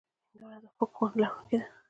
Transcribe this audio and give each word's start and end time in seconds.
هندوانه 0.31 0.57
د 0.63 0.65
خوږ 0.75 0.91
خوند 0.97 1.15
لرونکې 1.21 1.55
ده. 1.61 1.65